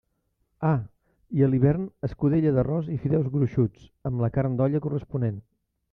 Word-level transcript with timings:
Ah!, 0.69 0.79
i 1.39 1.43
a 1.47 1.49
l'hivern 1.51 1.83
escudella 2.09 2.55
d'arròs 2.57 2.89
i 2.97 2.99
fideus 3.05 3.29
gruixuts, 3.37 3.87
amb 4.11 4.25
la 4.27 4.35
carn 4.39 4.57
d'olla 4.63 4.83
corresponent. 4.87 5.39